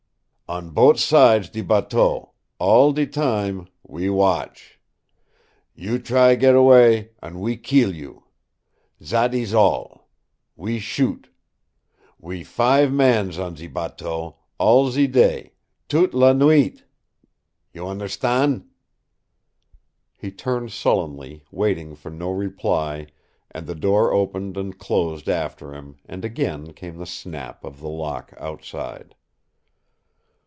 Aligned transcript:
On 0.51 0.71
bot' 0.71 0.99
sides 0.99 1.47
de 1.47 1.61
bateau, 1.61 2.33
all 2.59 2.91
de 2.91 3.07
time, 3.07 3.69
we 3.87 4.09
watch. 4.09 4.81
You 5.75 5.97
try 5.97 6.35
get 6.35 6.55
away, 6.55 7.11
an' 7.21 7.39
we 7.39 7.55
keel 7.55 7.95
you. 7.95 8.25
Zat 9.01 9.33
ees 9.33 9.53
all. 9.53 10.09
We 10.57 10.77
shoot. 10.77 11.29
We 12.19 12.43
five 12.43 12.91
mans 12.91 13.39
on 13.39 13.55
ze 13.55 13.67
bateau, 13.67 14.39
all 14.57 14.89
ze 14.91 15.07
day, 15.07 15.53
TOUTE 15.87 16.13
LA 16.13 16.33
NUIT. 16.33 16.83
You 17.71 17.83
unnerstan'?" 17.87 18.65
He 20.17 20.31
turned 20.33 20.73
sullenly, 20.73 21.45
waiting 21.49 21.95
for 21.95 22.11
no 22.11 22.29
reply, 22.29 23.07
and 23.51 23.67
the 23.67 23.73
door 23.75 24.11
opened 24.11 24.57
and 24.57 24.77
closed 24.77 25.29
after 25.29 25.73
him 25.73 25.95
and 26.05 26.25
again 26.25 26.73
came 26.73 26.97
the 26.97 27.05
snap 27.05 27.63
of 27.63 27.79
the 27.79 27.87
lock 27.87 28.33
outside. 28.37 29.15